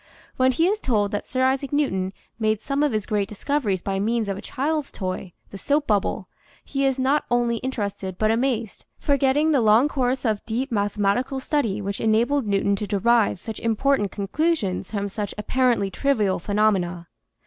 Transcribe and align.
When 0.35 0.51
he 0.51 0.65
is 0.65 0.79
told 0.79 1.11
that 1.11 1.27
Sir 1.29 1.43
Isaac 1.43 1.71
Newton 1.71 2.11
made 2.39 2.63
some 2.63 2.81
of 2.81 2.91
his 2.91 3.05
great 3.05 3.29
discoveries 3.29 3.83
by 3.83 3.99
means 3.99 4.27
of 4.27 4.35
a 4.35 4.41
child's 4.41 4.91
toy 4.91 5.33
the 5.51 5.59
soap 5.59 5.85
bubble 5.85 6.27
he 6.65 6.85
is 6.85 6.97
not 6.97 7.23
only 7.29 7.59
inter 7.61 7.83
ested 7.83 8.17
but 8.17 8.31
amazed, 8.31 8.85
forgetting 8.97 9.51
the 9.51 9.61
long 9.61 9.87
course 9.87 10.25
of 10.25 10.43
deep 10.47 10.71
mathematical 10.71 11.39
study 11.39 11.83
which 11.83 12.01
enabled 12.01 12.47
Newton 12.47 12.75
to 12.77 12.87
derive 12.87 13.39
such 13.39 13.59
important 13.59 14.09
conclusions 14.11 14.89
from 14.89 15.07
such 15.07 15.35
apparently 15.37 15.91
trivial 15.91 16.39
phenom 16.39 16.77
ena. 16.77 17.07